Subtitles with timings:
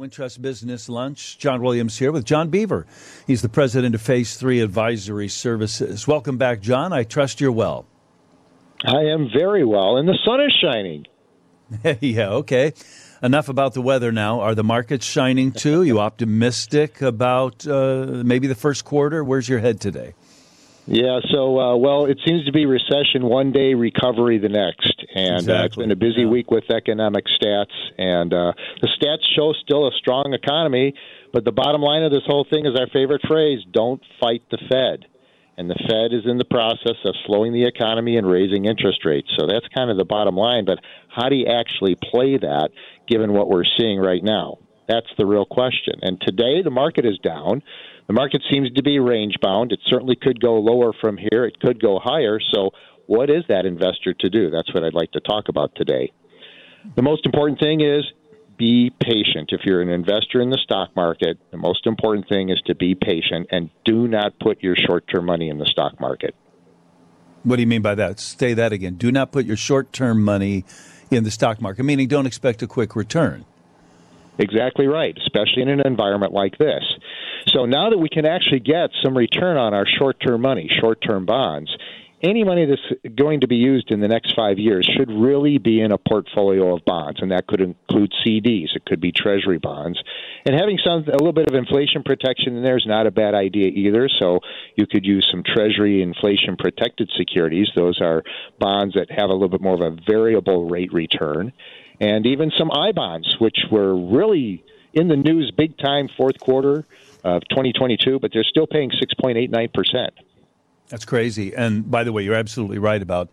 [0.00, 1.36] Wintrust Business Lunch.
[1.36, 2.86] John Williams here with John Beaver.
[3.26, 6.08] He's the president of Phase 3 Advisory Services.
[6.08, 6.90] Welcome back, John.
[6.90, 7.84] I trust you're well.
[8.82, 11.04] I am very well, and the sun is shining.
[12.00, 12.72] yeah, okay.
[13.22, 14.40] Enough about the weather now.
[14.40, 15.82] Are the markets shining too?
[15.82, 19.22] you optimistic about uh, maybe the first quarter?
[19.22, 20.14] Where's your head today?
[20.86, 25.36] Yeah, so uh, well, it seems to be recession one day, recovery the next, and
[25.36, 25.54] exactly.
[25.54, 26.28] uh, it's been a busy yeah.
[26.28, 30.94] week with economic stats, and uh, the stats show still a strong economy.
[31.32, 34.58] But the bottom line of this whole thing is our favorite phrase: "Don't fight the
[34.68, 35.06] Fed."
[35.56, 39.28] And the Fed is in the process of slowing the economy and raising interest rates.
[39.38, 40.64] So that's kind of the bottom line.
[40.64, 42.70] But how do you actually play that,
[43.06, 44.56] given what we're seeing right now?
[44.88, 46.00] That's the real question.
[46.02, 47.62] And today the market is down.
[48.06, 49.70] The market seems to be range bound.
[49.70, 51.44] It certainly could go lower from here.
[51.44, 52.40] It could go higher.
[52.52, 52.70] So,
[53.10, 54.50] what is that investor to do?
[54.50, 56.12] That's what I'd like to talk about today.
[56.94, 58.04] The most important thing is
[58.56, 59.50] be patient.
[59.50, 62.94] If you're an investor in the stock market, the most important thing is to be
[62.94, 66.36] patient and do not put your short term money in the stock market.
[67.42, 68.20] What do you mean by that?
[68.20, 68.94] Say that again.
[68.94, 70.64] Do not put your short term money
[71.10, 73.44] in the stock market, meaning don't expect a quick return.
[74.38, 76.84] Exactly right, especially in an environment like this.
[77.48, 81.00] So now that we can actually get some return on our short term money, short
[81.02, 81.76] term bonds,
[82.22, 85.80] any money that's going to be used in the next five years should really be
[85.80, 88.76] in a portfolio of bonds, and that could include CDs.
[88.76, 89.98] It could be Treasury bonds,
[90.44, 93.34] and having some a little bit of inflation protection in there is not a bad
[93.34, 94.08] idea either.
[94.18, 94.40] So
[94.76, 97.68] you could use some Treasury inflation protected securities.
[97.74, 98.22] Those are
[98.58, 101.52] bonds that have a little bit more of a variable rate return,
[102.00, 104.62] and even some I bonds, which were really
[104.92, 106.84] in the news big time fourth quarter
[107.24, 110.08] of 2022, but they're still paying 6.89%.
[110.90, 111.54] That's crazy.
[111.54, 113.30] And by the way, you're absolutely right about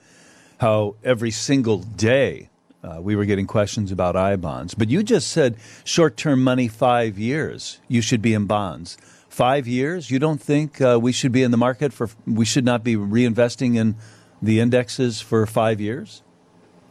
[0.59, 2.49] how every single day
[2.83, 4.73] uh, we were getting questions about I bonds.
[4.75, 8.97] But you just said short term money, five years, you should be in bonds.
[9.27, 10.09] Five years?
[10.09, 12.95] You don't think uh, we should be in the market for, we should not be
[12.95, 13.95] reinvesting in
[14.41, 16.23] the indexes for five years?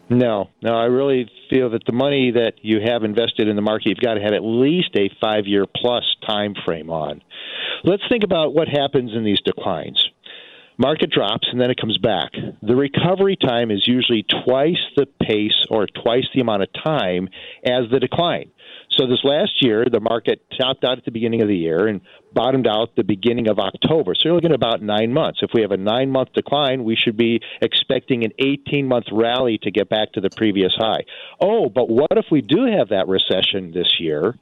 [0.09, 3.89] No, no, I really feel that the money that you have invested in the market,
[3.89, 7.23] you've got to have at least a five year plus time frame on.
[7.83, 10.05] Let's think about what happens in these declines.
[10.79, 12.33] Market drops and then it comes back.
[12.63, 17.31] The recovery time is usually twice the pace or twice the amount of time
[17.65, 18.51] as the decline.
[18.91, 22.03] So this last year, the market topped out at the beginning of the year and
[22.33, 24.15] bottomed out the beginning of October.
[24.15, 25.41] So you're looking at about nine months.
[25.43, 29.59] If we have a nine month decline, we should be expecting an 18 month rally
[29.63, 31.05] to get back to the previous high.
[31.41, 34.35] Oh, but what if we do have that recession this year?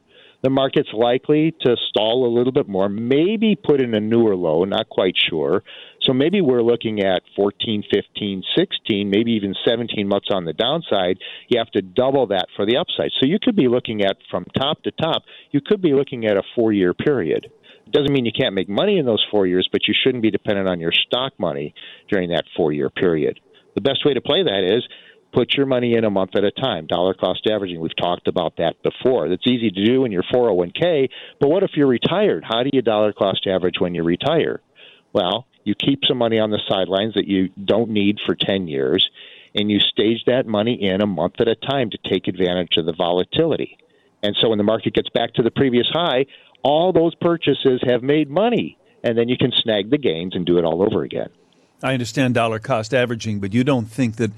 [0.45, 4.65] the market's likely to stall a little bit more, maybe put in a newer low,
[4.65, 5.65] not quite sure.
[6.05, 11.19] So maybe we're looking at 14, 15, 16, maybe even 17 months on the downside.
[11.49, 13.11] You have to double that for the upside.
[13.19, 16.37] So you could be looking at from top to top, you could be looking at
[16.37, 17.47] a four year period.
[17.87, 20.31] It doesn't mean you can't make money in those four years, but you shouldn't be
[20.31, 21.75] dependent on your stock money
[22.11, 23.41] during that four year period.
[23.75, 24.87] The best way to play that is
[25.33, 26.87] put your money in a month at a time.
[26.87, 29.29] Dollar cost averaging, we've talked about that before.
[29.29, 31.09] That's easy to do in your 401k,
[31.41, 32.45] but what if you're retired?
[32.47, 34.61] How do you dollar cost average when you retire?
[35.13, 39.09] Well, you keep some money on the sidelines that you don't need for 10 years,
[39.55, 42.87] and you stage that money in a month at a time to take advantage of
[42.87, 43.79] the volatility.
[44.23, 46.27] And so when the market gets back to the previous high,
[46.63, 50.59] all those purchases have made money, and then you can snag the gains and do
[50.59, 51.29] it all over again.
[51.83, 54.31] I understand dollar cost averaging, but you don't think that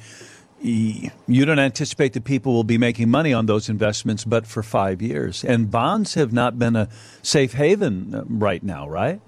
[0.61, 5.03] you don't anticipate that people will be making money on those investments but for five
[5.03, 5.45] years.
[5.45, 6.89] And bonds have not been a
[7.23, 9.21] safe haven uh, right now, right?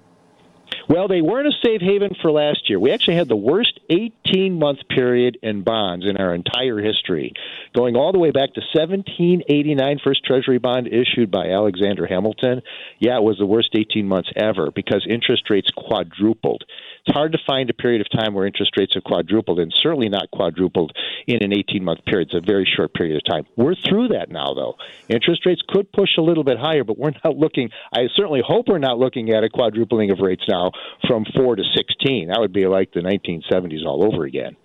[0.89, 2.79] Well, they weren't a safe haven for last year.
[2.79, 7.33] We actually had the worst 18 month period in bonds in our entire history,
[7.75, 12.63] going all the way back to 1789, first Treasury bond issued by Alexander Hamilton.
[12.97, 16.63] Yeah, it was the worst 18 months ever because interest rates quadrupled.
[17.05, 20.09] It's hard to find a period of time where interest rates have quadrupled, and certainly
[20.09, 20.91] not quadrupled
[21.27, 22.29] in an 18 month period.
[22.31, 23.45] It's a very short period of time.
[23.55, 24.75] We're through that now, though.
[25.07, 28.67] Interest rates could push a little bit higher, but we're not looking, I certainly hope
[28.67, 30.71] we're not looking at a quadrupling of rates now
[31.07, 32.29] from 4 to 16.
[32.29, 34.55] That would be like the 1970s all over again.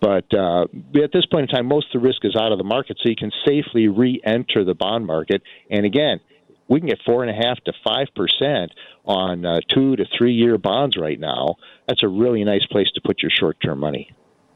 [0.00, 0.64] But uh,
[1.02, 3.08] at this point in time, most of the risk is out of the market, so
[3.08, 5.42] you can safely re enter the bond market.
[5.68, 6.20] And again,
[6.70, 8.72] we can get four and a half to five percent
[9.04, 11.56] on uh, two to three year bonds right now.
[11.86, 14.12] That's a really nice place to put your short term money.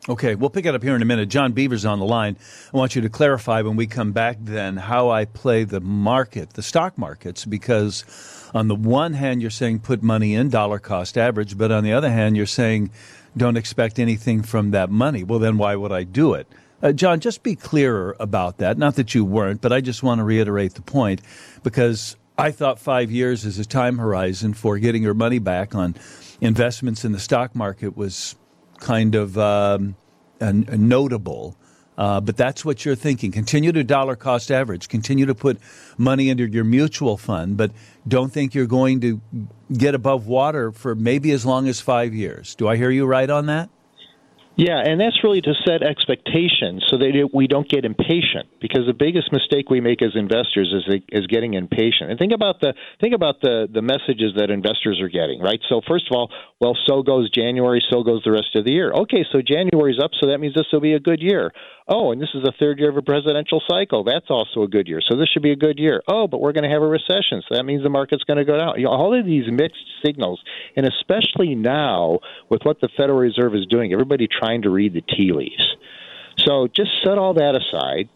[0.07, 1.31] Okay, we'll pick it up here in a minute.
[1.31, 2.37] John Beaver's on the line.
[2.73, 6.51] I want you to clarify when we come back then how I play the market,
[6.51, 8.05] the stock markets, because
[8.53, 11.95] on the one hand, you're saying put money in dollar cost average, but on the
[11.95, 12.91] other hand, you're saying
[13.35, 15.25] don't expect anything from that money.
[15.25, 16.47] Well, then why would I do it?
[16.85, 18.77] Uh, John, just be clearer about that.
[18.77, 21.23] Not that you weren't, but I just want to reiterate the point
[21.63, 25.97] because I thought five years as a time horizon for getting your money back on
[26.43, 28.37] investments in the stock market was
[28.81, 29.97] kind of um,
[30.41, 31.57] a, notable.
[31.97, 33.33] Uh, but that's what you're thinking.
[33.33, 34.89] Continue to dollar cost average.
[34.89, 35.59] Continue to put
[35.97, 37.71] money into your mutual fund, but
[38.07, 39.23] don't think you're going to
[39.73, 42.55] get above water for maybe as long as five years.
[42.55, 43.71] Do I hear you right on that?
[44.57, 48.47] Yeah, and that's really to set expectations so that we don't get impatient.
[48.61, 52.11] Because the biggest mistake we make as investors is is getting impatient.
[52.11, 55.41] And think about the think about the the messages that investors are getting.
[55.41, 55.61] Right.
[55.69, 56.31] So first of all,
[56.61, 58.93] well, so goes January, so goes the rest of the year.
[58.93, 61.51] Okay, so January's up, so that means this will be a good year.
[61.87, 64.05] Oh, and this is the third year of a presidential cycle.
[64.05, 65.03] That's also a good year.
[65.07, 66.03] So this should be a good year.
[66.09, 67.43] Oh, but we're going to have a recession.
[67.47, 68.79] So that means the market's going to go down.
[68.79, 70.43] You know, all of these mixed signals,
[70.77, 75.03] and especially now with what the Federal Reserve is doing, everybody trying to read the
[75.03, 75.77] tea leaves.
[76.39, 78.09] So just set all that aside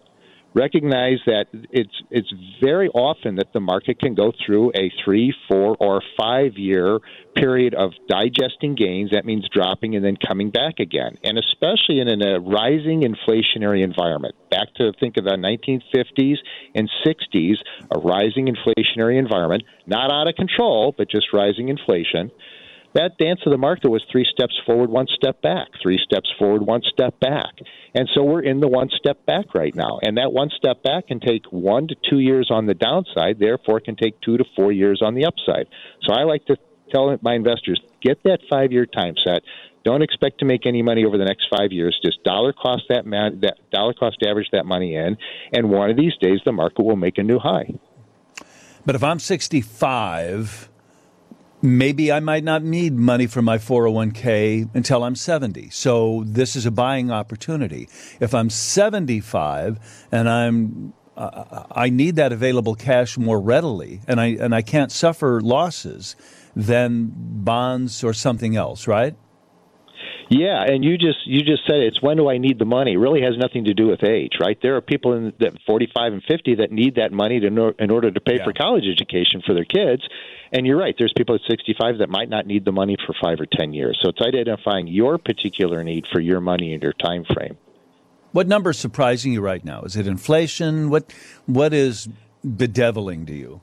[0.54, 5.76] recognize that it's it's very often that the market can go through a three, four,
[5.78, 6.98] or five year
[7.34, 9.10] period of digesting gains.
[9.12, 14.34] That means dropping and then coming back again, and especially in a rising inflationary environment.
[14.50, 16.38] Back to think of the 1950s
[16.74, 17.56] and 60s,
[17.94, 22.30] a rising inflationary environment, not out of control, but just rising inflation
[22.94, 26.62] that dance of the market was three steps forward, one step back, three steps forward,
[26.62, 27.52] one step back.
[27.94, 29.98] And so we're in the one step back right now.
[30.02, 33.80] And that one step back can take one to two years on the downside, therefore,
[33.80, 35.66] can take two to four years on the upside.
[36.06, 36.56] So I like to
[36.92, 39.42] tell my investors get that five year time set.
[39.84, 41.98] Don't expect to make any money over the next five years.
[42.04, 43.04] Just dollar cost that,
[43.40, 45.16] that dollar cost average that money in,
[45.52, 47.70] and one of these days the market will make a new high.
[48.84, 50.68] But if I'm 65
[51.62, 55.70] maybe I might not need money for my 401k until I'm 70.
[55.70, 57.88] So this is a buying opportunity.
[58.20, 64.26] If I'm 75 and I'm uh, I need that available cash more readily and I
[64.26, 66.14] and I can't suffer losses
[66.54, 69.16] than bonds or something else, right?
[70.30, 72.92] Yeah, and you just you just said it's when do I need the money?
[72.92, 74.58] It really has nothing to do with age, right?
[74.60, 78.10] There are people in that 45 and 50 that need that money to in order
[78.10, 78.44] to pay yeah.
[78.44, 80.06] for college education for their kids.
[80.52, 80.94] And you're right.
[80.98, 83.98] There's people at 65 that might not need the money for five or 10 years.
[84.02, 87.56] So it's identifying your particular need for your money and your time frame.
[88.32, 89.82] What number is surprising you right now?
[89.82, 90.90] Is it inflation?
[90.90, 91.12] What
[91.46, 92.08] what is
[92.44, 93.62] bedeviling to you?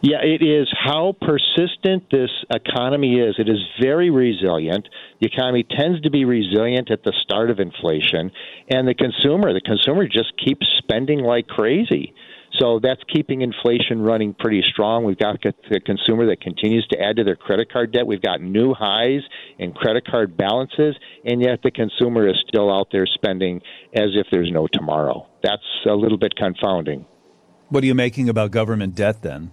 [0.00, 3.34] Yeah, it is how persistent this economy is.
[3.38, 4.88] It is very resilient.
[5.20, 8.30] The economy tends to be resilient at the start of inflation,
[8.70, 12.14] and the consumer, the consumer just keeps spending like crazy.
[12.58, 15.04] So that's keeping inflation running pretty strong.
[15.04, 18.06] We've got the consumer that continues to add to their credit card debt.
[18.06, 19.20] We've got new highs
[19.58, 23.60] in credit card balances, and yet the consumer is still out there spending
[23.94, 25.26] as if there's no tomorrow.
[25.42, 27.04] That's a little bit confounding.
[27.68, 29.52] What are you making about government debt then?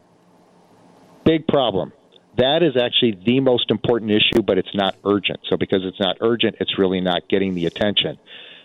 [1.25, 1.91] Big problem.
[2.37, 5.39] That is actually the most important issue, but it's not urgent.
[5.49, 8.17] So because it's not urgent, it's really not getting the attention.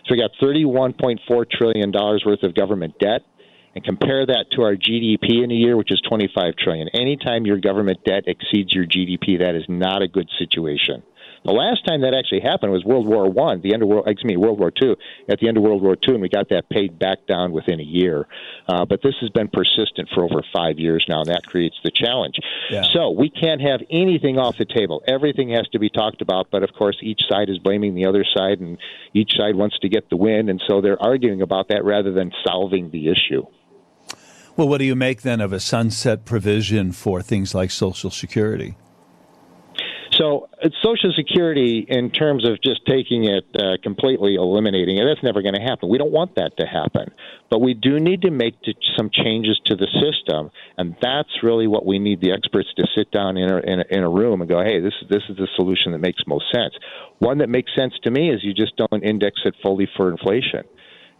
[0.05, 3.23] So we got $31.4 trillion worth of government debt
[3.73, 6.89] and compare that to our GDP in a year, which is 25 trillion.
[6.89, 11.03] Anytime your government debt exceeds your GDP, that is not a good situation.
[11.43, 14.29] The last time that actually happened was World War One, the end of World, excuse
[14.29, 14.95] me, World War Two.
[15.27, 17.79] At the end of World War Two, and we got that paid back down within
[17.79, 18.27] a year.
[18.67, 21.89] Uh, but this has been persistent for over five years now, and that creates the
[21.89, 22.35] challenge.
[22.69, 22.83] Yeah.
[22.93, 25.01] So we can't have anything off the table.
[25.07, 26.51] Everything has to be talked about.
[26.51, 28.77] But of course, each side is blaming the other side, and
[29.15, 32.31] each side wants to get the win, and so they're arguing about that rather than
[32.45, 33.45] solving the issue.
[34.55, 38.75] Well, what do you make then of a sunset provision for things like Social Security?
[40.21, 40.49] So,
[40.83, 45.55] Social Security, in terms of just taking it uh, completely eliminating it, that's never going
[45.55, 45.89] to happen.
[45.89, 47.09] We don't want that to happen.
[47.49, 48.53] But we do need to make
[48.95, 53.09] some changes to the system, and that's really what we need the experts to sit
[53.09, 55.37] down in a, in a, in a room and go, hey, this is, this is
[55.37, 56.75] the solution that makes most sense.
[57.17, 60.65] One that makes sense to me is you just don't index it fully for inflation.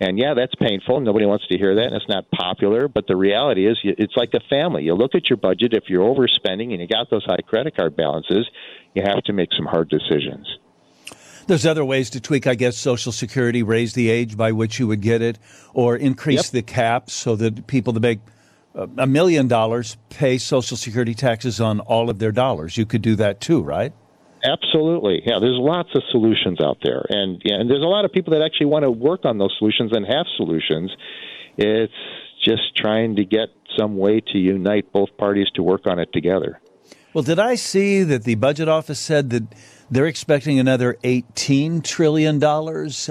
[0.02, 1.00] And yeah, that's painful.
[1.00, 2.88] Nobody wants to hear that, and it's not popular.
[2.88, 4.84] But the reality is, it's like a family.
[4.84, 5.76] You look at your budget.
[5.76, 8.50] If you're overspending and you got those high credit card balances,
[8.96, 10.58] you have to make some hard decisions.
[11.46, 14.88] There's other ways to tweak, I guess, Social Security, raise the age by which you
[14.88, 15.38] would get it,
[15.74, 16.52] or increase yep.
[16.52, 18.22] the caps so that people that make
[18.74, 22.76] uh, a million dollars pay Social Security taxes on all of their dollars.
[22.76, 23.94] You could do that too, right?
[24.44, 25.40] Absolutely, yeah.
[25.40, 28.42] There's lots of solutions out there, and yeah, and there's a lot of people that
[28.42, 30.92] actually want to work on those solutions and have solutions.
[31.58, 31.94] It's
[32.44, 36.60] just trying to get some way to unite both parties to work on it together.
[37.14, 39.44] Well, did I see that the budget office said that
[39.90, 42.42] they're expecting another $18 trillion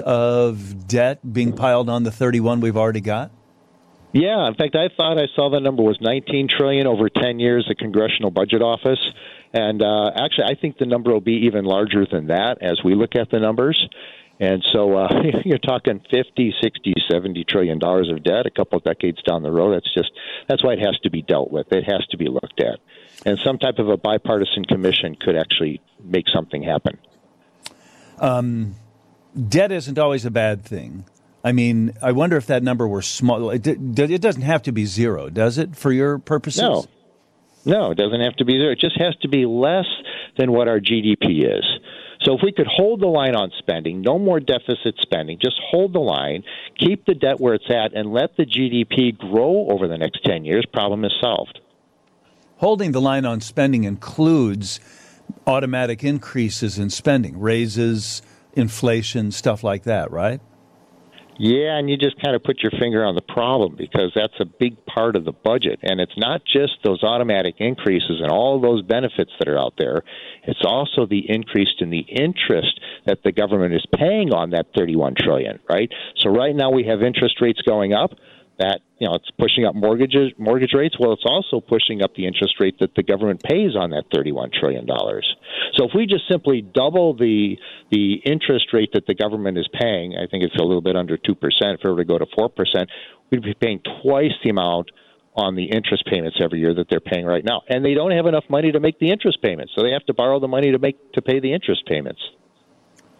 [0.03, 3.31] of debt being piled on the 31 we've already got?
[4.13, 7.65] Yeah, in fact, I thought I saw the number was 19 trillion over 10 years.
[7.69, 8.99] The Congressional Budget Office,
[9.53, 12.95] and uh, actually, I think the number will be even larger than that as we
[12.95, 13.87] look at the numbers.
[14.39, 18.83] And so uh, you're talking 50, 60, 70 trillion dollars of debt a couple of
[18.83, 19.75] decades down the road.
[19.75, 20.11] That's just
[20.47, 21.71] that's why it has to be dealt with.
[21.71, 22.79] It has to be looked at,
[23.25, 26.97] and some type of a bipartisan commission could actually make something happen.
[28.19, 28.75] Um,
[29.47, 31.05] debt isn't always a bad thing.
[31.43, 33.49] I mean, I wonder if that number were small.
[33.49, 36.61] It, it doesn't have to be zero, does it, for your purposes?
[36.61, 36.85] No.
[37.65, 38.71] No, it doesn't have to be there.
[38.71, 39.85] It just has to be less
[40.37, 41.65] than what our GDP is.
[42.23, 45.93] So if we could hold the line on spending, no more deficit spending, just hold
[45.93, 46.43] the line,
[46.77, 50.45] keep the debt where it's at, and let the GDP grow over the next 10
[50.45, 51.59] years, problem is solved.
[52.57, 54.79] Holding the line on spending includes
[55.47, 58.21] automatic increases in spending, raises,
[58.53, 60.41] inflation, stuff like that, right?
[61.43, 64.45] Yeah, and you just kind of put your finger on the problem because that's a
[64.45, 65.79] big part of the budget.
[65.81, 70.03] And it's not just those automatic increases and all those benefits that are out there.
[70.43, 75.15] It's also the increase in the interest that the government is paying on that 31
[75.17, 75.91] trillion, right?
[76.19, 78.11] So right now we have interest rates going up
[78.61, 80.95] that you know it's pushing up mortgages mortgage rates.
[80.99, 84.51] Well it's also pushing up the interest rate that the government pays on that 31
[84.57, 85.25] trillion dollars.
[85.75, 87.57] So if we just simply double the
[87.89, 91.17] the interest rate that the government is paying i think it's a little bit under
[91.17, 92.87] 2% if it were to go to 4%
[93.31, 94.91] we'd be paying twice the amount
[95.35, 97.61] on the interest payments every year that they're paying right now.
[97.69, 99.71] And they don't have enough money to make the interest payments.
[99.75, 102.19] So they have to borrow the money to make to pay the interest payments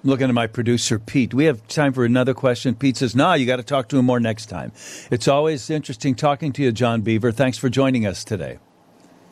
[0.03, 1.33] looking at my producer, Pete.
[1.33, 2.75] We have time for another question.
[2.75, 4.71] Pete says, nah, you got to talk to him more next time.
[5.09, 7.31] It's always interesting talking to you, John Beaver.
[7.31, 8.59] Thanks for joining us today.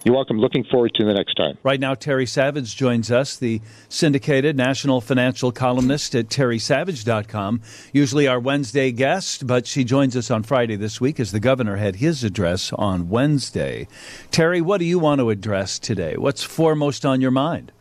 [0.05, 0.39] You're welcome.
[0.39, 1.57] Looking forward to the next time.
[1.61, 3.59] Right now, Terry Savage joins us, the
[3.89, 7.61] syndicated national financial columnist at terrysavage.com.
[7.91, 11.75] Usually our Wednesday guest, but she joins us on Friday this week as the governor
[11.75, 13.89] had his address on Wednesday.
[14.31, 16.15] Terry, what do you want to address today?
[16.15, 17.73] What's foremost on your mind?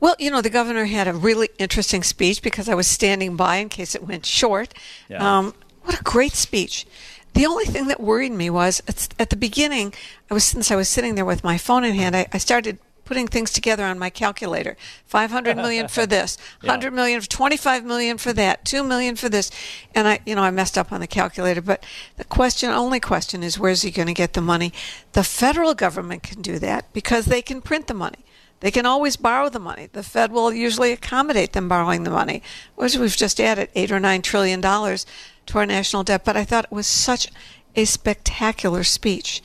[0.00, 3.56] Well, you know, the governor had a really interesting speech because I was standing by
[3.56, 4.74] in case it went short.
[5.08, 5.38] Yeah.
[5.38, 6.86] Um, what a great speech.
[7.34, 8.82] The only thing that worried me was
[9.18, 9.94] at the beginning,
[10.30, 12.78] I was since I was sitting there with my phone in hand, I, I started
[13.04, 14.76] putting things together on my calculator.
[15.06, 16.68] 500 million for this, yeah.
[16.68, 19.50] 100 million, 25 million for that, 2 million for this.
[19.96, 21.84] And I, you know, I messed up on the calculator, but
[22.18, 24.72] the question, only question is where's he going to get the money?
[25.12, 28.24] The federal government can do that because they can print the money.
[28.60, 29.88] They can always borrow the money.
[29.90, 32.42] The Fed will usually accommodate them borrowing the money,
[32.76, 35.06] which we've just added eight or nine trillion dollars
[35.46, 36.24] to our national debt.
[36.24, 37.28] But I thought it was such
[37.74, 39.42] a spectacular speech.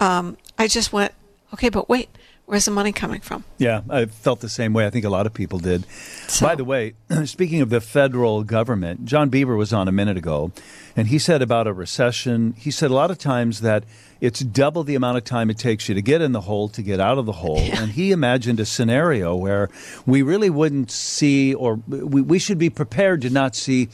[0.00, 1.12] Um, I just went,
[1.54, 2.08] okay, but wait,
[2.46, 3.44] where's the money coming from?
[3.58, 4.86] Yeah, I felt the same way.
[4.86, 5.84] I think a lot of people did.
[6.28, 10.16] So, By the way, speaking of the federal government, John Beaver was on a minute
[10.16, 10.52] ago,
[10.96, 13.84] and he said about a recession, he said a lot of times that
[14.20, 16.82] it's double the amount of time it takes you to get in the hole to
[16.82, 17.60] get out of the hole.
[17.60, 17.82] Yeah.
[17.82, 19.68] And he imagined a scenario where
[20.06, 23.88] we really wouldn't see, or we, we should be prepared to not see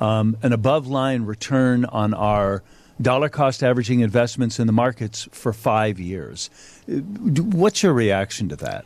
[0.00, 2.62] um, an above line return on our
[3.00, 6.50] dollar cost averaging investments in the markets for five years.
[6.88, 8.84] What's your reaction to that?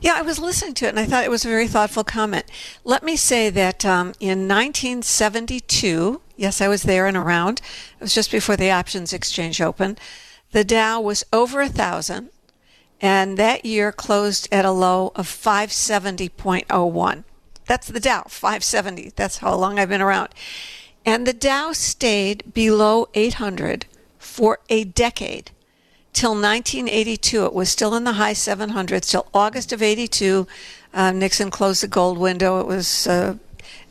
[0.00, 2.46] Yeah, I was listening to it and I thought it was a very thoughtful comment.
[2.82, 7.60] Let me say that um, in 1972, yes, I was there and around,
[8.00, 10.00] it was just before the options exchange opened
[10.52, 12.28] the Dow was over a thousand,
[13.00, 17.24] and that year closed at a low of 570.01.
[17.66, 19.12] That's the Dow, 570.
[19.16, 20.28] That's how long I've been around.
[21.06, 23.86] And the Dow stayed below 800
[24.18, 25.51] for a decade
[26.12, 27.46] till 1982.
[27.46, 30.46] It was still in the high 700s till August of 82.
[30.94, 32.60] Uh, Nixon closed the gold window.
[32.60, 33.36] It was uh,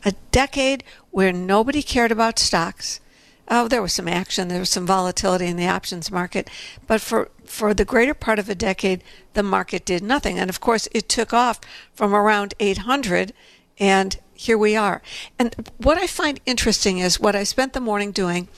[0.04, 3.00] a decade where nobody cared about stocks.
[3.48, 6.48] Oh, there was some action, there was some volatility in the options market,
[6.86, 10.38] but for for the greater part of a decade, the market did nothing.
[10.38, 11.60] And of course, it took off
[11.92, 13.34] from around 800,
[13.78, 15.02] and here we are.
[15.38, 18.48] And what I find interesting is what I spent the morning doing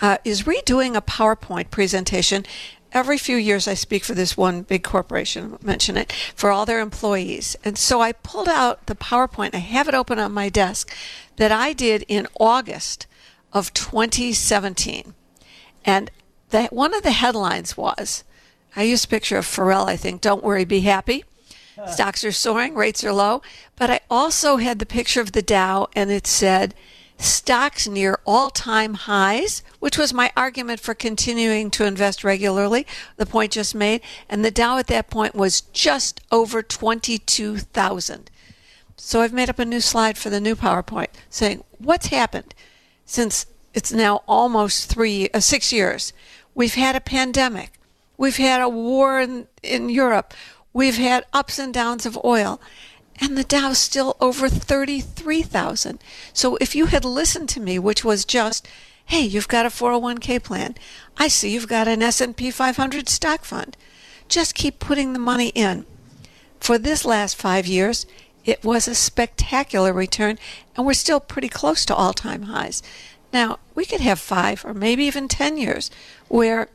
[0.00, 2.44] uh, is redoing a PowerPoint presentation.
[2.92, 6.80] Every few years, I speak for this one big corporation, mention it, for all their
[6.80, 7.56] employees.
[7.64, 9.54] And so I pulled out the PowerPoint.
[9.54, 10.94] I have it open on my desk
[11.36, 13.06] that I did in August
[13.52, 15.14] of 2017.
[15.84, 16.10] And
[16.50, 18.24] that one of the headlines was
[18.74, 21.24] I used a picture of Pharrell, I think, Don't Worry, Be Happy.
[21.86, 23.42] Stocks are soaring, rates are low.
[23.74, 26.74] But I also had the picture of the Dow, and it said,
[27.18, 33.26] Stocks near all time highs, which was my argument for continuing to invest regularly, the
[33.26, 34.02] point just made.
[34.28, 38.30] And the Dow at that point was just over 22,000.
[38.96, 42.54] So I've made up a new slide for the new PowerPoint saying what's happened
[43.04, 46.12] since it's now almost three, uh, six years.
[46.54, 47.78] We've had a pandemic.
[48.16, 50.32] We've had a war in, in Europe.
[50.72, 52.60] We've had ups and downs of oil.
[53.20, 55.98] And the Dow's still over 33,000.
[56.32, 58.68] So if you had listened to me, which was just,
[59.06, 60.74] hey, you've got a 401k plan.
[61.16, 63.76] I see you've got an S&P 500 stock fund.
[64.28, 65.86] Just keep putting the money in.
[66.60, 68.06] For this last five years,
[68.44, 70.38] it was a spectacular return,
[70.76, 72.82] and we're still pretty close to all time highs.
[73.32, 75.90] Now, we could have five or maybe even 10 years
[76.28, 76.68] where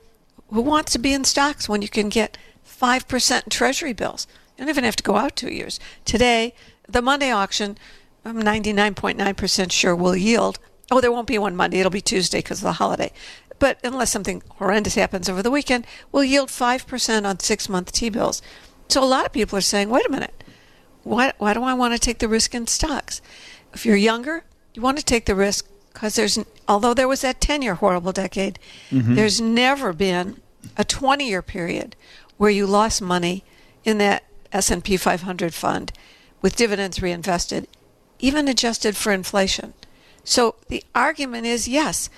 [0.50, 4.28] who wants to be in stocks when you can get 5% treasury bills?
[4.62, 5.80] Don't even have to go out two years.
[6.06, 6.54] Today,
[6.88, 7.80] the Monday auction,
[8.24, 10.60] I'm 99.9% sure will yield.
[10.92, 11.80] Oh, there won't be one Monday.
[11.80, 13.12] It'll be Tuesday because of the holiday.
[13.58, 18.10] But unless something horrendous happens over the weekend, will yield 5% on six month T
[18.10, 18.44] bills.
[18.88, 20.44] So a lot of people are saying, wait a minute,
[21.02, 23.20] why, why do I want to take the risk in stocks?
[23.74, 24.44] If you're younger,
[24.76, 26.38] you want to take the risk because there's,
[26.68, 28.60] although there was that 10 year horrible decade,
[28.92, 29.16] mm-hmm.
[29.16, 30.40] there's never been
[30.78, 31.96] a 20 year period
[32.38, 33.44] where you lost money
[33.84, 35.92] in that S&P 500 fund
[36.42, 37.68] with dividends reinvested,
[38.20, 39.74] even adjusted for inflation.
[40.24, 42.10] So the argument is yes,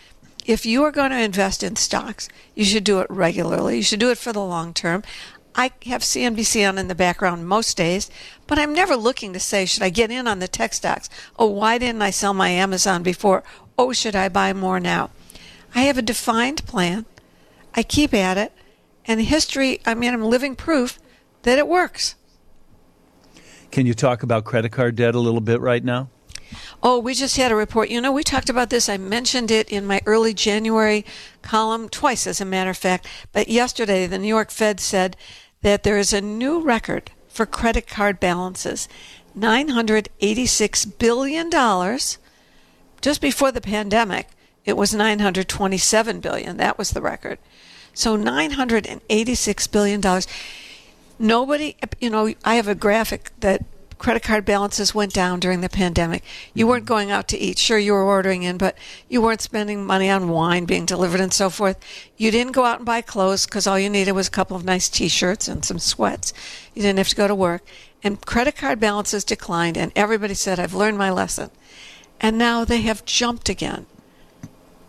[0.46, 3.78] if you are going to invest in stocks, you should do it regularly.
[3.78, 5.04] You should do it for the long term.
[5.56, 8.10] I have CNBC on in the background most days,
[8.48, 11.10] but I'm never looking to say, should I get in on the tech stocks?
[11.38, 13.44] Oh, why didn't I sell my Amazon before?
[13.78, 15.12] Oh, should I buy more now?
[15.76, 17.06] I have a defined plan.
[17.76, 18.52] I keep at it.
[19.06, 21.00] And history, I mean, I'm living proof
[21.44, 22.16] that it works.
[23.74, 26.08] Can you talk about credit card debt a little bit right now?
[26.84, 27.90] Oh, we just had a report.
[27.90, 28.88] You know, we talked about this.
[28.88, 31.04] I mentioned it in my early January
[31.42, 33.08] column twice, as a matter of fact.
[33.32, 35.18] But yesterday, the New York Fed said
[35.64, 38.88] that there is a new record for credit card balances
[39.36, 41.50] $986 billion.
[43.02, 44.28] Just before the pandemic,
[44.66, 46.58] it was 927 billion.
[46.58, 47.40] That was the record.
[47.96, 50.28] So 986 billion dollars.
[51.20, 53.64] Nobody, you know, I have a graphic that
[54.04, 56.24] credit card balances went down during the pandemic.
[56.54, 56.72] You mm-hmm.
[56.72, 57.58] weren't going out to eat.
[57.58, 61.34] Sure, you were ordering in, but you weren't spending money on wine being delivered and
[61.34, 61.80] so forth.
[62.18, 64.66] You didn't go out and buy clothes because all you needed was a couple of
[64.66, 66.34] nice t shirts and some sweats.
[66.74, 67.64] You didn't have to go to work.
[68.04, 71.50] And credit card balances declined, and everybody said, I've learned my lesson.
[72.20, 73.86] And now they have jumped again.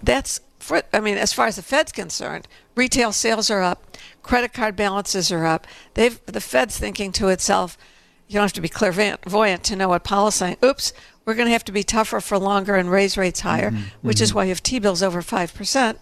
[0.02, 4.54] That's, for, I mean, as far as the Fed's concerned, retail sales are up, credit
[4.54, 5.66] card balances are up.
[5.92, 7.76] They've, the Fed's thinking to itself,
[8.26, 10.56] you don't have to be clairvoyant to know what saying.
[10.64, 10.94] Oops,
[11.26, 14.16] we're going to have to be tougher for longer and raise rates higher, mm-hmm, which
[14.16, 14.24] mm-hmm.
[14.24, 15.98] is why you have T bills over 5%.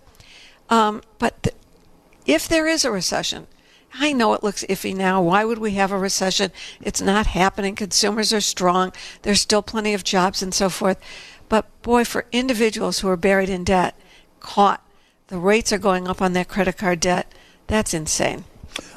[0.70, 1.57] Um, but th-
[2.25, 3.48] if there is a recession,
[3.94, 5.20] I know it looks iffy now.
[5.20, 6.53] Why would we have a recession?
[6.81, 7.75] It's not happening.
[7.75, 8.92] Consumers are strong.
[9.22, 11.01] There's still plenty of jobs and so forth.
[11.48, 13.96] But boy, for individuals who are buried in debt,
[14.43, 14.87] caught,
[15.29, 17.33] the rates are going up on their credit card debt.
[17.69, 18.45] That's insane.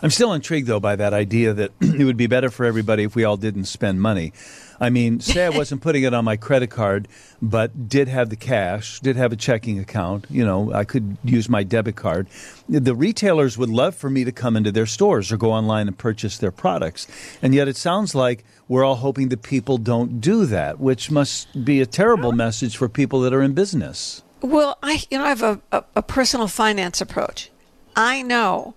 [0.02, 3.16] I'm still intrigued, though, by that idea that it would be better for everybody if
[3.16, 4.34] we all didn't spend money.
[4.80, 7.08] I mean, say I wasn't putting it on my credit card,
[7.42, 10.26] but did have the cash, did have a checking account.
[10.30, 12.28] You know, I could use my debit card.
[12.68, 15.98] The retailers would love for me to come into their stores or go online and
[15.98, 17.08] purchase their products.
[17.42, 21.64] And yet it sounds like we're all hoping that people don't do that, which must
[21.64, 24.24] be a terrible message for people that are in business.
[24.46, 27.50] Well, I, you know, I have a, a, a personal finance approach.
[27.96, 28.76] I know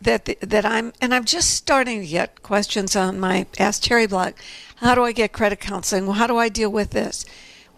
[0.00, 4.06] that the, that I'm and I'm just starting to get questions on my Ask Terry
[4.06, 4.34] blog.
[4.76, 6.06] How do I get credit counseling?
[6.06, 7.24] How do I deal with this?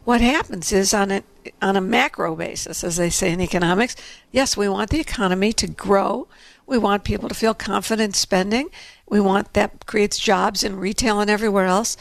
[0.04, 1.22] What happens is on a
[1.62, 3.96] on a macro basis, as they say in economics,
[4.30, 6.28] yes, we want the economy to grow.
[6.66, 8.68] We want people to feel confident spending.
[9.08, 11.96] We want that creates jobs in retail and everywhere else.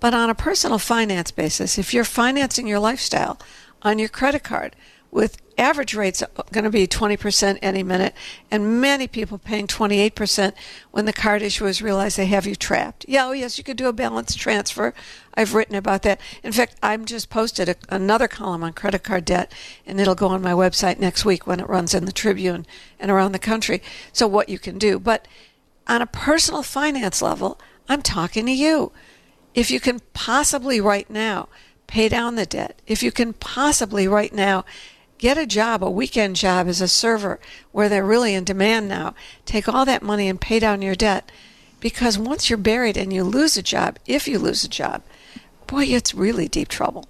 [0.00, 3.38] But on a personal finance basis, if you're financing your lifestyle
[3.82, 4.76] on your credit card
[5.10, 8.14] with average rates going to be 20% any minute,
[8.50, 10.54] and many people paying 28%
[10.90, 13.04] when the card issuers realize they have you trapped.
[13.06, 14.94] Yeah, oh yes, you could do a balance transfer.
[15.34, 16.20] I've written about that.
[16.42, 19.52] In fact, I'm just posted a, another column on credit card debt,
[19.86, 22.66] and it'll go on my website next week when it runs in the Tribune
[22.98, 23.82] and around the country.
[24.12, 25.28] So what you can do, but
[25.86, 28.92] on a personal finance level, I'm talking to you.
[29.54, 31.48] If you can possibly right now
[31.92, 34.64] pay down the debt, if you can possibly right now
[35.18, 37.38] get a job, a weekend job as a server
[37.70, 39.14] where they're really in demand now.
[39.44, 41.30] Take all that money and pay down your debt.
[41.80, 45.02] Because once you're buried and you lose a job, if you lose a job,
[45.66, 47.04] boy, it's really deep trouble.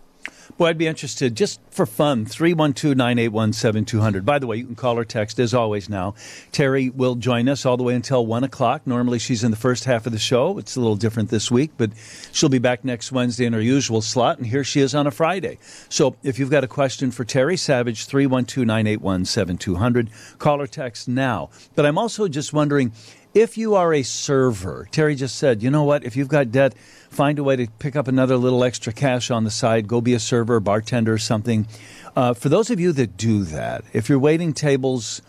[0.63, 2.25] Well, I'd be interested just for fun.
[2.25, 4.25] 312 981 7200.
[4.25, 6.15] By the way, you can call or text as always now.
[6.53, 8.87] Terry will join us all the way until 1 o'clock.
[8.87, 10.59] Normally she's in the first half of the show.
[10.59, 11.91] It's a little different this week, but
[12.31, 15.11] she'll be back next Wednesday in her usual slot, and here she is on a
[15.11, 15.59] Friday.
[15.89, 21.09] So if you've got a question for Terry Savage, 312 981 7200, call or text
[21.09, 21.51] now.
[21.75, 22.93] But I'm also just wondering
[23.35, 26.75] if you are a server, Terry just said, you know what, if you've got debt,
[27.11, 30.15] find a way to pick up another little extra cash on the side, go be
[30.15, 31.67] a server, bartender, or something.
[32.15, 35.23] Uh, for those of you that do that, if you're waiting tables,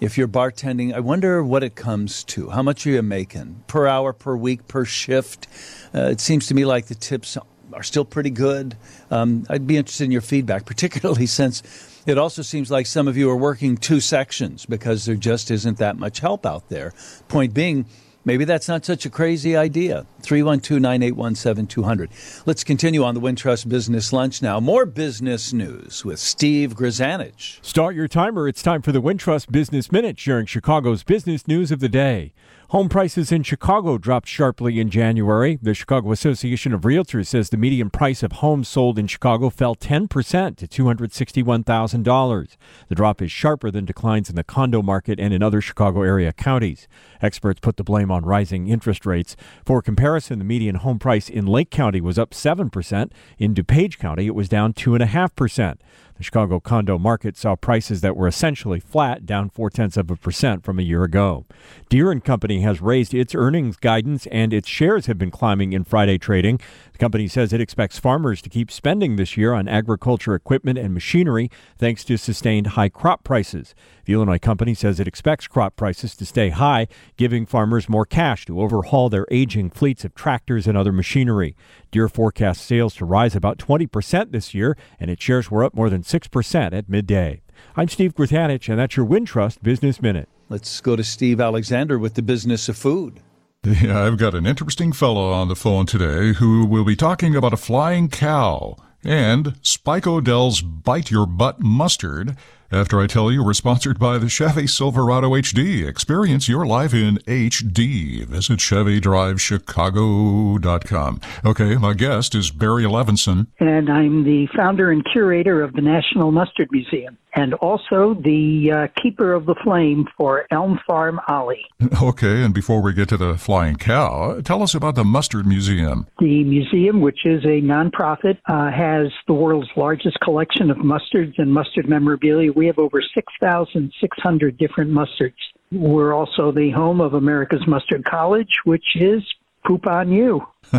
[0.00, 2.50] if you're bartending, I wonder what it comes to.
[2.50, 5.48] How much are you making per hour, per week, per shift?
[5.94, 7.36] Uh, it seems to me like the tips
[7.74, 8.76] are still pretty good.
[9.10, 11.62] Um, I'd be interested in your feedback, particularly since
[12.06, 15.78] it also seems like some of you are working two sections because there just isn't
[15.78, 16.92] that much help out there.
[17.28, 17.86] Point being,
[18.24, 20.06] maybe that's not such a crazy idea.
[20.22, 22.10] 312 981 7200.
[22.44, 24.58] Let's continue on the Wintrust Business Lunch now.
[24.58, 27.64] More business news with Steve Grzanich.
[27.64, 28.48] Start your timer.
[28.48, 32.32] It's time for the Wintrust Business Minute, sharing Chicago's business news of the day.
[32.72, 35.58] Home prices in Chicago dropped sharply in January.
[35.60, 39.76] The Chicago Association of Realtors says the median price of homes sold in Chicago fell
[39.76, 42.56] 10% to $261,000.
[42.88, 46.32] The drop is sharper than declines in the condo market and in other Chicago area
[46.32, 46.88] counties.
[47.20, 49.36] Experts put the blame on rising interest rates.
[49.66, 53.12] For comparison, the median home price in Lake County was up 7%.
[53.36, 55.76] In DuPage County, it was down 2.5%.
[56.16, 60.16] The Chicago condo market saw prices that were essentially flat, down four tenths of a
[60.16, 61.46] percent from a year ago.
[61.88, 65.84] Deere and Company has raised its earnings guidance, and its shares have been climbing in
[65.84, 66.60] Friday trading.
[66.92, 70.94] The company says it expects farmers to keep spending this year on agriculture equipment and
[70.94, 73.74] machinery, thanks to sustained high crop prices.
[74.04, 78.44] The Illinois company says it expects crop prices to stay high, giving farmers more cash
[78.46, 81.56] to overhaul their aging fleets of tractors and other machinery.
[81.92, 85.90] Deere forecasts sales to rise about 20% this year, and its shares were up more
[85.90, 87.42] than 6% at midday.
[87.76, 90.30] I'm Steve Grzanich, and that's your Wintrust Business Minute.
[90.48, 93.20] Let's go to Steve Alexander with the business of food.
[93.62, 97.52] Yeah, I've got an interesting fellow on the phone today who will be talking about
[97.52, 98.74] a flying cow
[99.04, 102.38] and Spike O'Dell's Bite Your Butt Mustard
[102.72, 105.86] after I tell you, we're sponsored by the Chevy Silverado HD.
[105.86, 108.24] Experience your life in HD.
[108.24, 111.20] Visit ChevyDriveChicago.com.
[111.44, 113.48] Okay, my guest is Barry Levenson.
[113.60, 119.00] And I'm the founder and curator of the National Mustard Museum and also the uh,
[119.00, 121.64] keeper of the flame for Elm Farm Ollie.
[122.02, 126.06] Okay, and before we get to the flying cow, tell us about the Mustard Museum.
[126.18, 131.52] The museum, which is a nonprofit, uh, has the world's largest collection of mustards and
[131.52, 132.52] mustard memorabilia.
[132.62, 135.32] We have over 6,600 different mustards.
[135.72, 139.20] We're also the home of America's Mustard College, which is
[139.66, 140.46] Poupon U.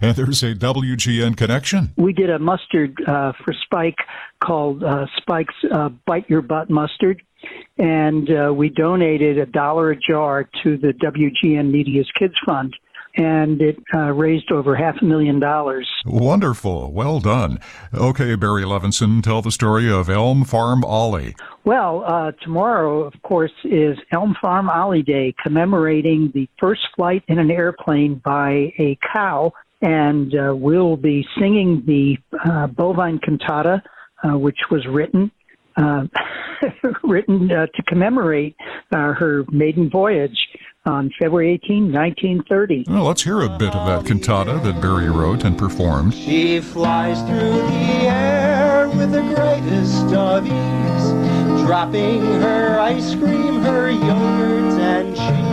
[0.00, 1.90] and there's a WGN connection.
[1.96, 3.98] We did a mustard uh, for Spike
[4.38, 7.20] called uh, Spike's uh, Bite Your Butt Mustard,
[7.78, 12.76] and uh, we donated a dollar a jar to the WGN Media's Kids Fund
[13.16, 15.88] and it uh, raised over half a million dollars.
[16.06, 16.92] Wonderful.
[16.92, 17.60] Well done.
[17.92, 21.34] Okay, Barry Levenson, tell the story of Elm Farm Ollie.
[21.64, 27.38] Well, uh, tomorrow, of course, is Elm Farm Ollie Day, commemorating the first flight in
[27.38, 33.82] an airplane by a cow, and uh, we'll be singing the uh, bovine cantata,
[34.24, 35.30] uh, which was written.
[35.74, 36.06] Uh,
[37.02, 38.54] written to commemorate
[38.92, 40.48] her maiden voyage
[40.84, 42.84] on February 18, 1930.
[42.88, 46.14] Well, let's hear a bit of that cantata that Barry wrote and performed.
[46.14, 53.90] She flies through the air with the greatest of ease, dropping her ice cream, her
[53.90, 55.52] yogurts, and cheese.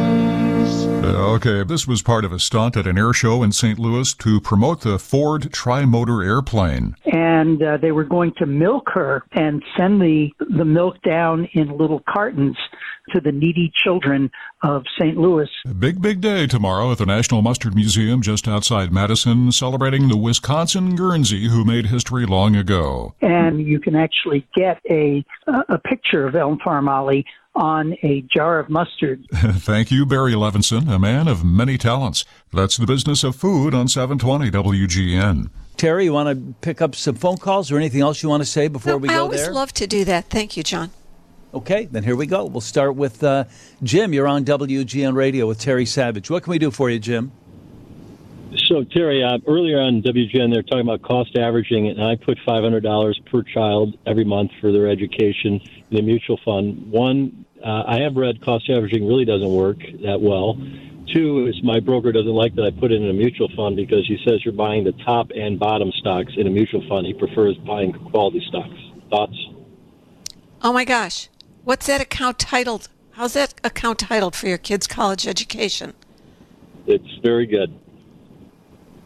[1.04, 3.80] Uh, okay, this was part of a stunt at an air show in St.
[3.80, 6.96] Louis to promote the Ford Trimotor airplane.
[7.06, 11.78] And uh, they were going to milk her and send the, the milk down in
[11.78, 12.58] little cartons
[13.10, 14.32] to the needy children
[14.64, 15.18] of St.
[15.18, 15.50] Louis.
[15.78, 20.96] Big, big day tomorrow at the National Mustard Museum just outside Madison, celebrating the Wisconsin
[20.96, 23.14] Guernsey who made history long ago.
[23.22, 28.60] And you can actually get a, a picture of Elm Farm Ollie on a jar
[28.60, 29.26] of mustard.
[29.34, 32.24] Thank you, Barry Levenson, a man of many talents.
[32.54, 35.50] That's the business of food on 720 WGN.
[35.76, 38.46] Terry, you want to pick up some phone calls or anything else you want to
[38.46, 39.18] say before no, we go there?
[39.18, 40.26] I always love to do that.
[40.26, 40.92] Thank you, John.
[41.52, 42.46] Okay, then here we go.
[42.46, 43.46] We'll start with uh,
[43.82, 44.14] Jim.
[44.14, 46.30] You're on WGN Radio with Terry Savage.
[46.30, 47.32] What can we do for you, Jim?
[48.68, 53.26] So, Terry, uh, earlier on WGN, they're talking about cost averaging, and I put $500
[53.32, 55.60] per child every month for their education
[55.90, 56.92] in a mutual fund.
[56.92, 60.56] One, uh, I have read cost averaging really doesn't work that well.
[61.14, 64.06] two is my broker doesn't like that I put it in a mutual fund because
[64.08, 67.08] he says you're buying the top and bottom stocks in a mutual fund.
[67.08, 68.78] He prefers buying quality stocks.
[69.10, 69.38] Thoughts?
[70.62, 71.30] Oh my gosh.
[71.64, 72.90] What's that account titled?
[73.12, 75.94] How's that account titled for your kids' college education?
[76.88, 77.74] It's very good.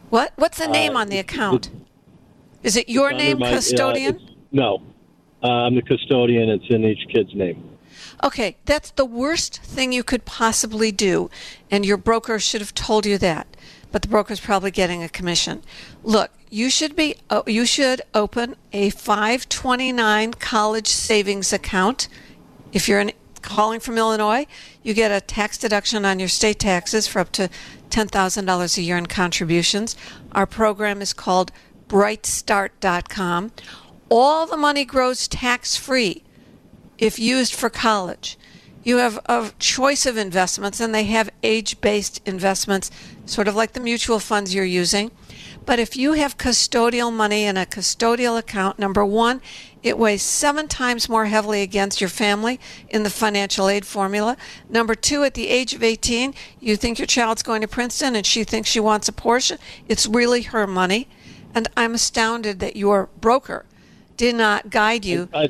[0.09, 0.33] What?
[0.35, 1.69] What's the name Uh, on the account?
[2.61, 4.15] Is it your name, my- uh, custodian?
[4.15, 4.81] it's- no,
[5.43, 6.49] uh, I'm the custodian.
[6.49, 7.69] It's in each kid's name.
[8.23, 11.29] Okay, that's the worst thing you could possibly do,
[11.69, 13.47] and your broker should have told you that.
[13.91, 15.61] But the broker's probably getting a commission.
[16.03, 22.07] Look, you should be oh, you should open a 529 college savings account.
[22.73, 24.47] If you're in, calling from Illinois,
[24.81, 27.49] you get a tax deduction on your state taxes for up to
[27.91, 29.95] $10,000 a year in contributions.
[30.31, 31.51] Our program is called
[31.87, 33.51] brightstart.com.
[34.09, 36.23] All the money grows tax free
[36.97, 38.37] if used for college.
[38.83, 42.91] You have a choice of investments, and they have age based investments,
[43.25, 45.11] sort of like the mutual funds you're using.
[45.65, 49.41] But if you have custodial money in a custodial account, number one,
[49.83, 54.37] it weighs seven times more heavily against your family in the financial aid formula.
[54.69, 58.25] Number two, at the age of 18, you think your child's going to Princeton and
[58.25, 59.57] she thinks she wants a Porsche.
[59.87, 61.09] It's really her money.
[61.53, 63.65] And I'm astounded that your broker
[64.17, 65.49] did not guide you I,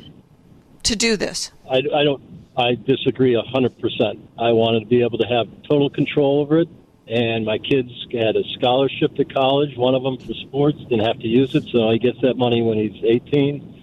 [0.82, 1.50] to do this.
[1.70, 2.22] I, I don't.
[2.56, 4.28] I disagree a hundred percent.
[4.38, 6.68] I wanted to be able to have total control over it,
[7.08, 9.76] and my kids had a scholarship to college.
[9.76, 12.62] One of them for sports didn't have to use it, so he gets that money
[12.62, 13.73] when he's eighteen.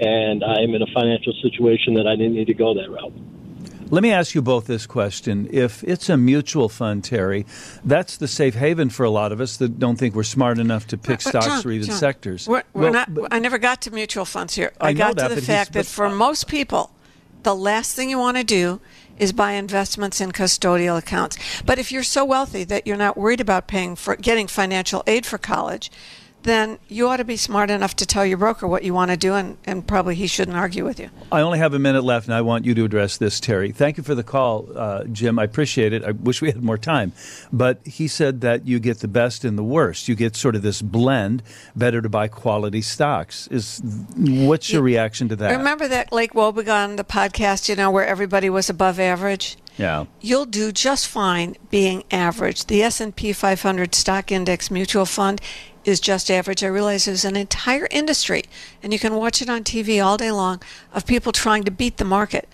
[0.00, 3.12] And I'm in a financial situation that I didn't need to go that route.
[3.90, 5.48] Let me ask you both this question.
[5.50, 7.46] If it's a mutual fund, Terry,
[7.82, 10.86] that's the safe haven for a lot of us that don't think we're smart enough
[10.88, 12.46] to pick But, stocks John, or even John, sectors.
[12.46, 13.14] We're, we're Well, not.
[13.14, 14.72] but- I never got to mutual funds here.
[14.80, 16.90] I I, got that, to the fact that for most people,
[17.44, 18.80] the last thing you want to do
[19.18, 21.38] is buy investments in custodial accounts.
[21.64, 25.24] But if you're so wealthy that you're not worried about paying for getting financial aid
[25.24, 25.90] for college,
[26.42, 29.16] then you ought to be smart enough to tell your broker what you want to
[29.16, 31.10] do, and, and probably he shouldn't argue with you.
[31.32, 33.72] I only have a minute left, and I want you to address this, Terry.
[33.72, 35.38] Thank you for the call, uh, Jim.
[35.38, 36.04] I appreciate it.
[36.04, 37.12] I wish we had more time.
[37.52, 40.08] But he said that you get the best and the worst.
[40.08, 41.42] You get sort of this blend.
[41.74, 43.46] Better to buy quality stocks.
[43.48, 43.80] Is
[44.16, 45.56] what's your reaction to that?
[45.56, 49.56] Remember that Lake Wobegon, the podcast, you know, where everybody was above average?
[49.76, 50.06] Yeah.
[50.20, 52.66] You'll do just fine being average.
[52.66, 55.40] The S&P 500 stock index mutual fund
[55.88, 56.62] is just average.
[56.62, 58.44] I realize there's an entire industry
[58.82, 61.96] and you can watch it on TV all day long of people trying to beat
[61.96, 62.48] the market.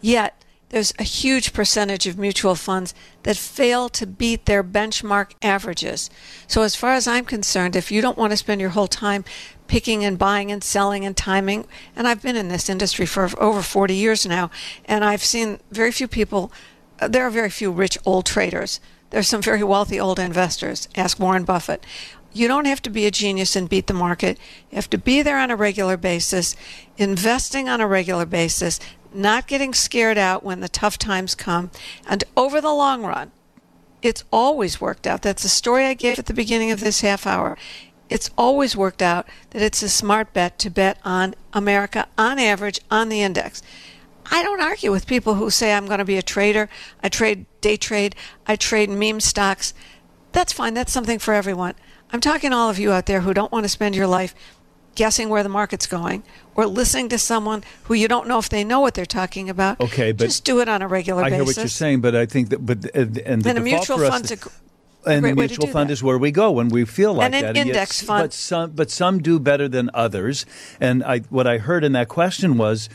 [0.00, 0.34] Yet
[0.70, 6.10] there's a huge percentage of mutual funds that fail to beat their benchmark averages.
[6.46, 9.24] So as far as I'm concerned, if you don't want to spend your whole time
[9.66, 13.62] picking and buying and selling and timing, and I've been in this industry for over
[13.62, 14.50] 40 years now,
[14.84, 16.52] and I've seen very few people,
[17.00, 18.80] uh, there are very few rich old traders.
[19.10, 20.88] There's some very wealthy old investors.
[20.94, 21.84] Ask Warren Buffett.
[22.32, 24.38] You don't have to be a genius and beat the market.
[24.70, 26.54] You have to be there on a regular basis,
[26.98, 28.78] investing on a regular basis,
[29.14, 31.70] not getting scared out when the tough times come.
[32.06, 33.32] And over the long run,
[34.02, 35.22] it's always worked out.
[35.22, 37.56] That's the story I gave at the beginning of this half hour.
[38.08, 42.80] It's always worked out that it's a smart bet to bet on America on average
[42.90, 43.62] on the index.
[44.30, 46.68] I don't argue with people who say I'm going to be a trader.
[47.02, 48.14] I trade day trade.
[48.46, 49.74] I trade meme stocks.
[50.32, 50.74] That's fine.
[50.74, 51.74] That's something for everyone.
[52.12, 54.34] I'm talking to all of you out there who don't want to spend your life
[54.94, 56.24] guessing where the market's going
[56.56, 59.80] or listening to someone who you don't know if they know what they're talking about.
[59.80, 61.36] Okay, but just do it on a regular I basis.
[61.36, 63.88] hear what you're saying, but I think that, but and, and the And a default
[63.88, 64.32] mutual fund's
[65.16, 65.92] and the great way to mutual fund that.
[65.94, 67.56] is where we go when we feel like And an that.
[67.56, 70.46] index yet- fund- but some, but some do better than others.
[70.80, 72.88] And I, what I heard in that question was,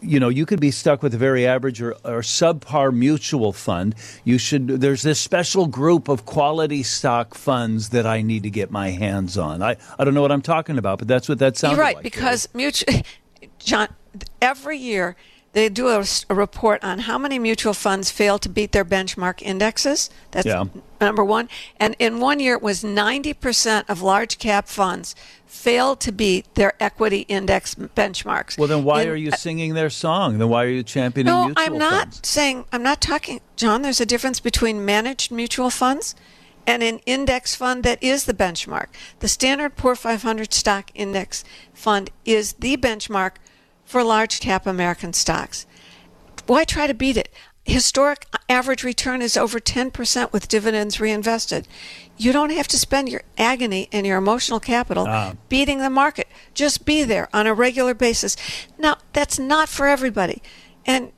[0.00, 3.94] you know, you could be stuck with a very average or, or subpar mutual fund.
[4.24, 4.68] You should.
[4.80, 9.36] There's this special group of quality stock funds that I need to get my hands
[9.36, 9.60] on.
[9.62, 11.76] I, I don't know what I'm talking about, but that's what that sounds like.
[11.76, 12.04] You're right like.
[12.04, 12.94] because mutual,
[13.58, 13.88] John,
[14.40, 15.16] every year
[15.52, 20.08] they do a report on how many mutual funds fail to beat their benchmark indexes.
[20.30, 20.64] That's Yeah.
[21.00, 21.48] number one.
[21.78, 25.14] And in one year, it was 90% of large cap funds
[25.46, 28.56] failed to beat their equity index benchmarks.
[28.56, 30.38] Well, then why In- are you singing their song?
[30.38, 32.20] Then why are you championing no, I'm not funds?
[32.22, 36.14] saying, I'm not talking, John, there's a difference between managed mutual funds
[36.66, 38.86] and an index fund that is the benchmark.
[39.18, 41.42] The Standard Poor 500 stock index
[41.74, 43.32] fund is the benchmark
[43.90, 45.66] for large cap American stocks.
[46.46, 47.28] Why try to beat it?
[47.64, 51.66] Historic average return is over 10% with dividends reinvested.
[52.16, 55.32] You don't have to spend your agony and your emotional capital Ah.
[55.48, 56.28] beating the market.
[56.54, 58.36] Just be there on a regular basis.
[58.78, 60.40] Now, that's not for everybody.
[60.86, 61.10] And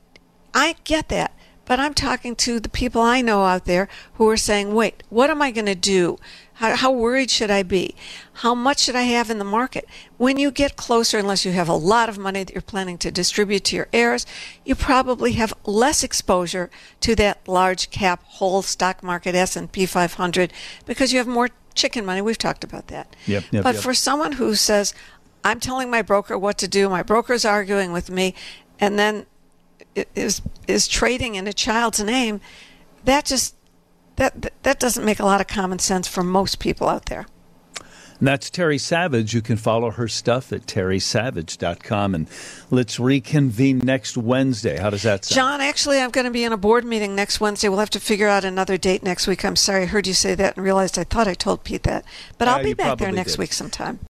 [0.54, 1.32] I get that.
[1.64, 5.31] But I'm talking to the people I know out there who are saying, wait, what
[5.31, 6.18] am I going to do?
[6.55, 7.94] How, how, worried should I be?
[8.35, 9.88] How much should I have in the market?
[10.16, 13.11] When you get closer, unless you have a lot of money that you're planning to
[13.11, 14.27] distribute to your heirs,
[14.64, 16.70] you probably have less exposure
[17.01, 20.53] to that large cap whole stock market S&P 500
[20.87, 22.20] because you have more chicken money.
[22.20, 23.16] We've talked about that.
[23.27, 23.83] Yep, yep, but yep.
[23.83, 24.94] for someone who says,
[25.44, 28.35] I'm telling my broker what to do, my broker's arguing with me,
[28.79, 29.27] and then
[30.14, 32.40] is is trading in a child's name,
[33.05, 33.55] that just
[34.16, 37.26] that that doesn't make a lot of common sense for most people out there.
[38.18, 39.35] And that's Terry Savage.
[39.35, 42.14] You can follow her stuff at terrysavage.com.
[42.14, 42.28] And
[42.70, 44.78] let's reconvene next Wednesday.
[44.78, 45.35] How does that sound?
[45.35, 47.68] John, actually, I'm going to be in a board meeting next Wednesday.
[47.68, 49.44] We'll have to figure out another date next week.
[49.44, 52.05] I'm sorry, I heard you say that and realized I thought I told Pete that.
[52.38, 53.38] But Uh, I'll be back there next did.
[53.40, 53.98] week sometime.